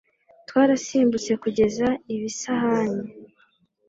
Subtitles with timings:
[0.47, 3.05] twarasimbutse kugeza ibisahani